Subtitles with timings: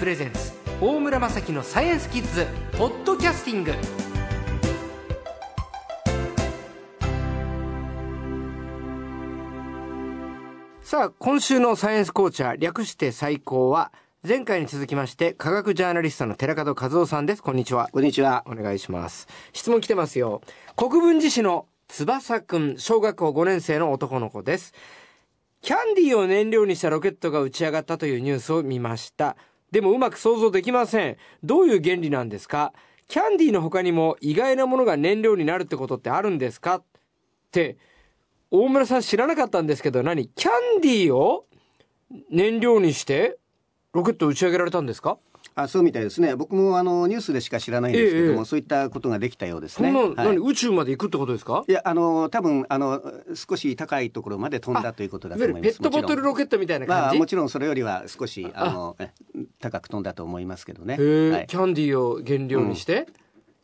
[0.00, 2.46] プレゼンツ大村雅樹のサイエンスキッズ
[2.78, 3.74] ポッドキャスティング。
[10.80, 13.92] さあ今週のサイエンスコーチャー略して最高は
[14.26, 17.42] 前回に続きまして科学ジャーナリストの寺門和夫さんです。
[17.42, 17.90] こんにちは。
[17.92, 18.42] こんにちは。
[18.46, 19.28] お願いします。
[19.52, 20.40] 質問来てますよ。
[20.76, 24.72] 国分寺市の翼くん小学校5年生の男の子です。
[25.60, 29.36] キャンディーを燃料にしたロケットが打ち上がったというニュースを見ました
[29.70, 31.16] でもうまく想像できません。
[31.42, 32.72] どういう原理なんですか？
[33.08, 36.76] キャンディーの他にも意外なものが燃料になるってことってあるんですか？
[36.76, 36.84] っ
[37.50, 37.76] て
[38.50, 40.28] 大村さん知らなかったんですけど何？
[40.28, 41.46] キャンディーを
[42.30, 43.38] 燃料にして
[43.92, 45.18] ロケット打ち上げられたんですか？
[45.54, 46.36] あ、そうみたいですね。
[46.36, 49.92] 僕もあのニュースでしか知らないんですけども、ええそういったことができたようですね。
[49.92, 50.14] な、はい。
[50.16, 51.64] 何宇宙まで行くってことですか？
[51.68, 53.02] いや、あの、多分、あの、
[53.34, 55.78] 少し高いところまで飛んだということだと思います。
[55.78, 59.10] ペットボトルロケットみたいなまあ、もちろんそれよりは少し、あの、え
[59.60, 60.94] 高く飛んだと思いますけどね。
[60.94, 61.46] はい。
[61.46, 63.06] キャンディーを原料にして、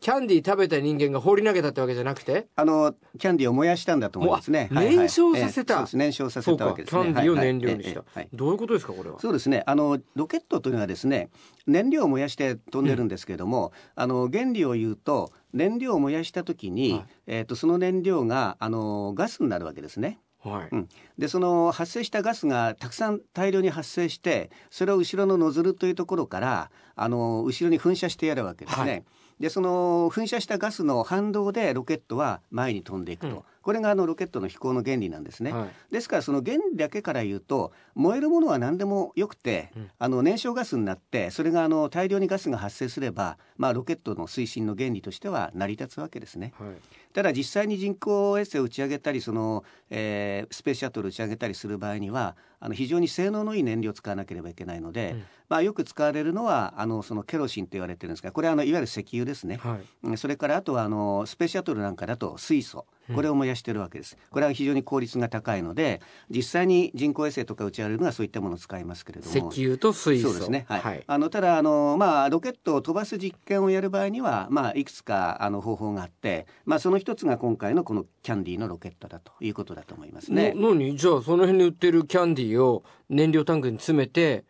[0.00, 2.48] キャンディー食べた人間が放り投げたってわけじゃなくて？
[2.56, 4.70] あの、キャンディーを燃やしたんだと思いますね。
[4.72, 5.96] はいはい燃焼させたええそうです。
[5.98, 7.02] 燃焼させたわけですね。
[7.02, 9.20] ャンディーをはいはい燃料にした、ええええはいどういうことですかこれは？
[9.20, 11.28] そうですねあのロケットというのはですね
[11.66, 20.18] 燃料を燃やして飛んでるんですけれども、あの原理を言うと燃料を燃やした時に、はいえー、とその燃料があのガスになるわけですね。
[20.42, 28.90] はい、うん、でその発生したガスがたくさん大量に発生してそれを後ろのノズルというところからあの後ろに噴射してやるわけですね。
[28.90, 29.04] はい
[29.40, 33.42] でその噴射したガスの反動でロケットは前に飛んでいくと、うん。
[33.62, 35.52] これがあのロケットの飛行の原理なんですね。
[35.52, 35.68] はい。
[35.90, 39.90] ですからその原理だけから言うと燃えるものは何でもよくて、うん。
[39.98, 46.52] あの燃焼ガスになってそれがあの大量にガスが発生すれば、まあ、ロケットの推進の原理としては成り立つわけですね。
[46.58, 46.70] はい。
[47.14, 59.56] ただ実際に人工衛星を打ち上げたりその、えースペースシャトルを打ち上げたりする場合にはあの非常に性能のいい燃料を使わなければいけないので、うんまあ、よく使われるのはあのそのケロシンと言われてるんですがこれはあのいわゆる石油ですね。
[59.56, 64.16] はいうんそれからあとはあのスペースシャトルなんかだと水素うんこれを燃やしてるわけです。
[64.30, 66.00] これは非常に効率が高いので
[66.30, 69.50] 実際に人工衛星とか打ち上げるのはそういったものを使いますけれども。
[69.50, 70.66] 石油と水素そうですね。
[70.68, 70.80] はい。
[70.80, 80.52] はいあのただあのまあロケットを飛ばす実験をやる場合にはまあいくつかあの方法があって、まあその一つが今回のこのキャンディーのロケットだということだと思いますね。
[80.54, 84.44] の何じゃあその辺に売ってるキャンディーを燃料タンクに詰めて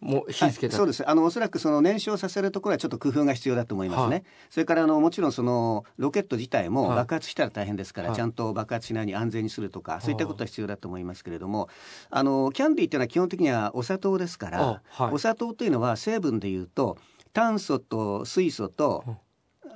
[0.00, 1.08] もう火つけた、はいそうです。
[1.08, 4.24] あのおそらくその燃焼させるところはちょっと工夫が必要だと思いますね、はい。
[4.48, 6.96] それからあのもちろんそのロケット自体もはい。
[6.98, 8.16] 爆発したら大変ですから、はい。
[8.16, 11.68] ちゃんと爆発しないように安全にするとかそういったことは必要だと思いますけれども
[12.10, 16.96] あのキャンディーっていうのは基本的にはお砂糖ですから、お砂糖というのは成分でいうと
[17.32, 19.04] 炭素と水素と,、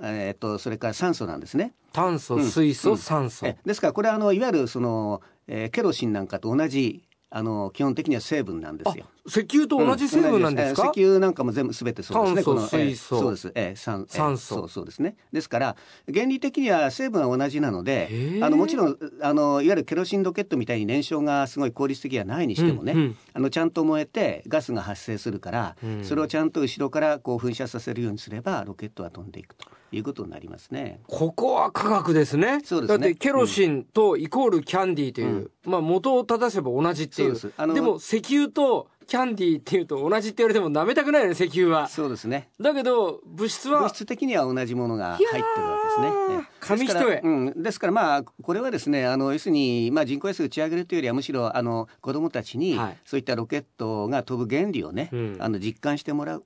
[0.03, 1.75] えー、とそれから酸素なんですね。
[1.93, 2.45] 炭素うん。
[2.45, 2.99] 水素、うん。
[2.99, 3.45] 酸素。
[3.47, 7.03] えですからこれはあのいわゆるその、えーケロシンなんかと同じ
[7.35, 9.07] あの基本的には成分なんですよ。
[9.27, 12.45] 石油と同じ成分なんですか、うん石油なんかも全部すべてそうですね。
[12.45, 13.53] 炭素このえー水素そうです。
[13.55, 15.17] えー酸えーそうそうですね。
[15.33, 15.77] ですから
[16.13, 31.01] 原理的には成分は同じなのへで、ーあのもちろんあのいわゆるケロシンロケットみたいに燃焼がすごい効率的ではないにしてもね、うんうんあのちゃんと燃えてガスが発生するから、うんそれをちゃんと後ろからこう噴射させるようにすればロケットは飛んでいくということになりますね。
[31.07, 32.61] ここは科学ですね。
[32.65, 37.37] そうですねだってケロシンとイコールキャンディーという、まあ元を正せば同じっていう。
[37.37, 41.87] そうですあのでも石油とキャンディーっていうと同じって言われても舐めたくないよね、石油は。
[41.87, 42.49] そうですね。
[42.59, 46.07] だけど物質は物質的には同じものが入ってるわけですね。
[46.31, 56.45] ええ紙一重うん、ですからまあこれはですねあの要するにまあ人工衛星打ち上げるというよりはむしろあの子どもたちにはいそういったロケットが飛ぶ原理をね、うんあの実感してもらう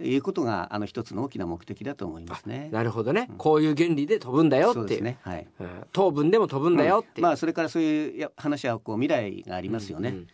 [0.00, 2.68] いうことがあの一つの大きな目的だと思いますね。
[2.70, 5.18] なるほどね、こういう原理で飛ぶんだよっていうね。
[5.22, 5.48] はい。
[5.58, 10.10] うん糖分でも飛ぶんだよっていう、まあそれからそういうや話はこう未来がありますよね。
[10.10, 10.26] うん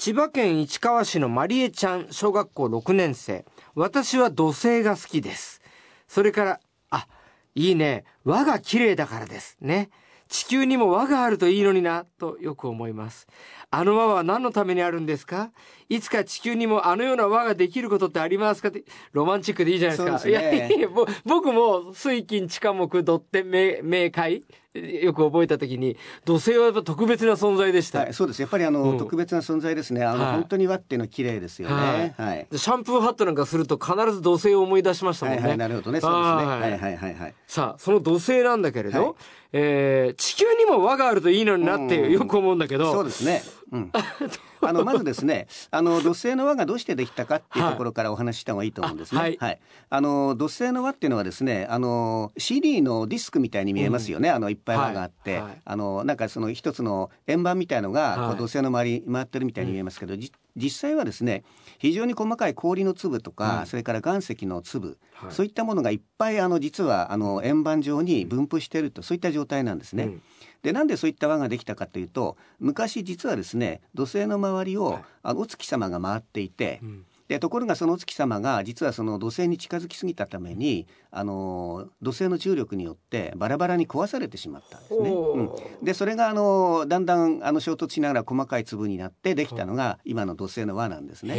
[0.00, 3.44] 千葉県市川市のまりえちゃん小学校6年生。
[3.74, 5.60] 私は土星が好きです。
[6.08, 7.06] それからあ
[7.54, 8.04] いいね。
[8.24, 9.58] 輪が綺麗だからです。
[9.60, 9.90] ね。
[10.26, 13.26] 地球にも輪があるといいのになとよく思います。
[13.70, 15.50] あの輪は何のためにあるんですか？
[15.90, 18.68] いつか地球にもあのような輪ができることってありますか？
[18.68, 20.18] ってロマンチックでいいじゃないですか。
[20.18, 20.32] すね。
[20.32, 24.44] いやいやぼ僕も水金地下木土って明明快
[24.74, 28.40] よく覚えた時に土星はやっぱ特別な存在でした、はい、そうです。
[28.40, 30.04] やっぱりあの、うん特別な存在ですね。
[30.04, 32.14] あの、はい本当に輪っていうのは綺麗ですよね。
[32.16, 32.46] はい。
[32.50, 35.40] でシャンプーハットなんかすると必ず土星を思い出しましたもんね。
[35.40, 36.00] はいはい、なるほどね。
[36.00, 36.24] そうですね。
[36.24, 37.34] ははいいはいはいはい。
[37.46, 39.14] さあ、その土星なんだけれど、はい
[39.52, 43.42] えー地球にも輪があるといいのになってうんよく思うんだけど、そうですね。
[43.72, 43.92] うん。
[44.62, 49.18] あのまずですね、あの土星の輪がどうしてできたかっていうところからお話しした方がいいと思うんですね。
[49.18, 49.58] あははいい。
[49.88, 54.30] あの土星の輪っていうのはですね、あの CD のディスクみたいに見えますよね。
[54.30, 60.39] あのいっぱい輪があって、はいはいあのなんかその一つの円盤みたいのがはい土星の周りに回ってるみたいに見えますけど、じ実
[60.70, 61.44] 際はですね
[61.78, 65.32] 非常に細かい氷の粒とか、うんそれから岩石の粒、はい。
[65.32, 70.04] そういったものがいっぱいあの実はあの円盤状に分布しているとそういった状態なんですね。
[70.04, 70.22] うん。
[70.62, 75.04] でなんでそういった輪ができたかというと昔実はですね土星の周りを、はい。
[75.22, 85.10] あのお月様が回っていて、うんでところがそのお月様が実はその土星に近づきすぎたためにあの土星の重力によってバラバラに壊されてしまったんですね。
[85.10, 85.50] ほううん
[85.80, 91.36] でそれがあのだんだんあの衝突しながら細かい粒になってできたのが今の土星の輪なんですね。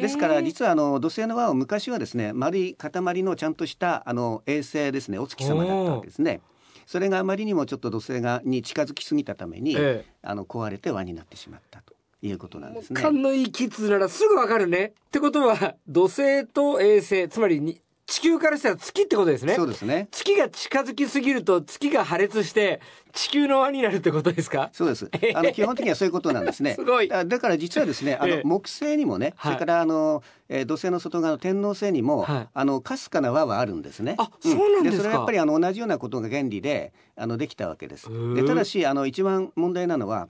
[0.00, 2.90] ですから実はあの土星の輪を昔はですね丸い塊
[3.22, 6.40] のちゃんとしたあの衛星ですねお月様だったわけですね。
[6.86, 13.00] それがあまりにもちょっと土星がに近づきすぎたために、ええあの壊れて輪になってしまったということなんですね。
[13.00, 14.92] 勘のいいキッズならすぐわかるね。
[15.08, 19.54] ってことは、土星と衛星、つまりに地球からしたら月ってことですね。
[19.54, 20.08] そうですね。
[20.10, 22.80] 月が近づきすぎると月が破裂して
[23.12, 24.70] 地球の輪になるってことですか？
[24.72, 25.10] そうです。
[25.34, 26.72] あの基本的にはそういうことなんですね。
[26.80, 34.14] すごいだだから実はですね、あええの木星にもね、はいそれからあの、えー土星の外側の天王星にも、はいあのかすかな輪はあるんですね。
[34.16, 38.08] あそうなんですかそれはやっぱりあの同じようなことが原理であのできたわけです。
[38.34, 40.28] でただしあの一番問題なのは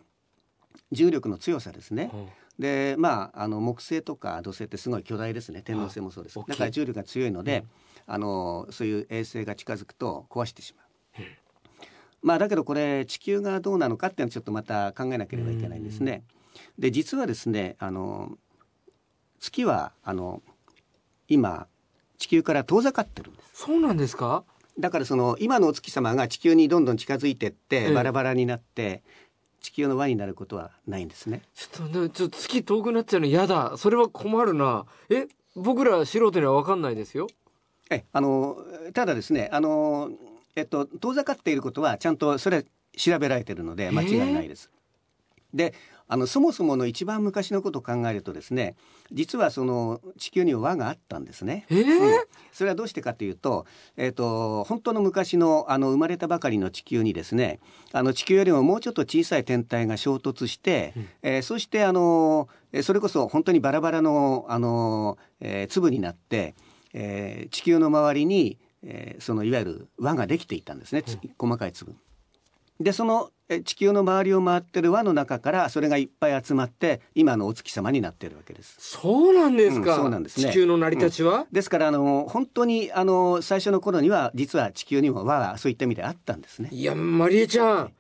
[0.91, 2.11] 重力の強さですね。
[2.59, 5.63] でまああの木星とか土星ってすごい巨大ですね。
[5.63, 7.65] 天王星もそうです、だから重力が強いので、
[8.07, 11.23] あのそういう衛星が近づくと壊してしまう、
[12.23, 16.25] まあだけどこれ地球がどうなのかっていうのはちょっとまた考えなければいけないんですね、
[16.79, 18.37] で実はですねあの
[19.39, 20.43] 月はあの
[21.29, 21.69] 今
[22.17, 23.67] 地球から遠ざかってるんです。
[23.67, 24.43] そうなんですか？
[24.81, 27.93] だからその今のお月様が地球にどんどん近づいてって、ええ。
[27.93, 29.03] バラバラになって
[29.61, 33.77] 地球の輪になることはないんですねちょっとね、ちょっと月遠くなっちゃうの嫌だ。
[33.77, 34.87] それは困るな。
[35.11, 35.27] え、
[35.57, 37.27] 僕ら素人には分かんないですよ。
[37.91, 38.59] えあの
[38.93, 40.11] ただですねあの、
[40.57, 42.63] えっと、遠ざかっていることはちゃんとそれは
[42.97, 44.71] 調べられているので間違いないです。
[45.55, 45.75] で
[46.09, 48.75] あのそもそもの一番昔のことを考えるとですね
[49.13, 51.67] 実はその地球には輪があったんですね。
[51.71, 51.85] えー？
[51.85, 52.21] うん。
[52.53, 53.67] それはどうしてかというと,、
[53.97, 57.61] えっと本当の昔のあの生まれたばかりの地球にですね
[57.93, 66.55] あの地球よりももうちょっと小さい天体が衝突して、えーそしてあのえーそれこそ本当にバラバラのあの、えー粒になって、
[66.95, 71.95] えー地球の周りに、えーそのいわゆる輪ができていたんですね、つ細かい粒。
[72.81, 78.77] でそのえ地球の周りを回ってる輪の中からそれがいっぱい集まって今のお月様になってるわけです。
[78.79, 86.69] そうなんですか、うんそうなんですね地球の成り立ちは、ですからあの本当にあの最初の頃には実は地球にも輪がそういった意味であったんですね。
[86.71, 87.93] いや、マリエちゃん、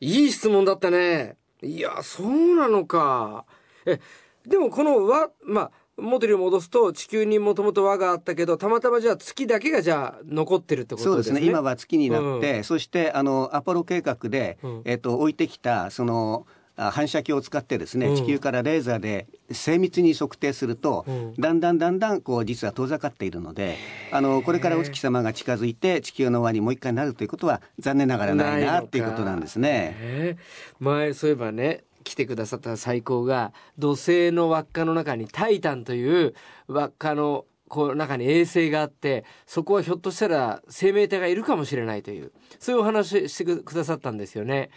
[0.00, 1.36] いい質問だったね。
[1.62, 3.44] いや、そうなのか。
[3.84, 4.00] え、
[4.46, 11.12] でもこの輪、まあ、元に戻すと地球にもともと輪があったけど、たまたまじゃあ月だけがじゃあ残ってるってことでね。
[11.12, 11.46] そうですすね。
[11.46, 14.82] 今は月になって、そしてあのアポロ計画で、うん。
[14.84, 18.16] えっと置いてきたそのあ反射鏡を使ってですね、うん。
[18.16, 21.34] 地球からレーザーで精密に測定すると、うん。
[21.38, 23.76] だんだんだんだんこう実は遠ざかっているので
[24.12, 29.96] あのこれからお月様が近づいて地球の輪にもう一回なるということは残念ながらないなっていうことなんですね。
[30.00, 30.38] ね
[30.78, 36.34] 前そういえばね来てくださった最高が土星の輪っかの中にタイタンという
[36.68, 44.70] 輪っかのこう中に衛星があってそこはひょっとしたら生命体がいるかもしれないというそういうお話してくださったんですよね。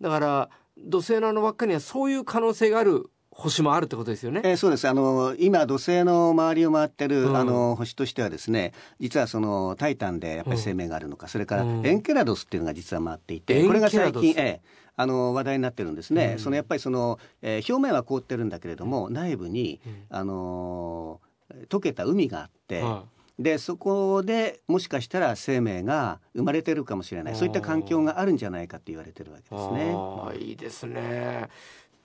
[0.00, 4.40] だから土星のあの輪っかにはそういう可能性がある星もあるってことですよね。
[4.44, 4.88] えーそうです。
[4.88, 7.36] あの今土星の周りを回ってる、うん。
[7.36, 16.38] あの星としてはですね実はそのタイタンでやっぱり生命があるのか、それからうんエンケラドスっていうのが実は回っていて、これが最近、えーあの話題になってるんですね、うん。
[16.40, 20.04] そのやっぱりその、えー表面は凍ってるんだけれども内部に、うん。
[20.10, 23.04] あのー溶けた海があって、は
[23.38, 27.36] でそこでもしかしたら生命が生まれてるかもしれない。
[27.36, 29.96] そういった環境があるんじゃないかって言われてるわけいですね。
[30.40, 31.48] いいですね。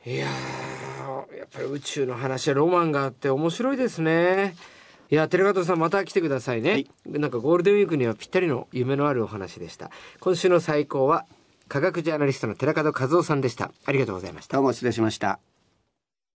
[0.05, 4.55] いやーやっぱり宇宙の話はロマンがあって面白いですね。
[5.09, 9.91] いや、寺門さんまた来てくださいね、はいなんかゴールデンウィークにはぴったりの夢のあるお話でした。
[10.19, 11.25] 今週の最高は
[11.67, 13.71] 科学ジャーナリストの寺門和夫さんでした。
[13.85, 14.57] ありがとうございました。
[14.57, 15.39] どうも失礼しました。